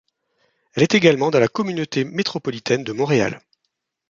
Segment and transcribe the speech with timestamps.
[0.73, 3.39] Elle est également dans la Communauté métropolitaine de Montréal.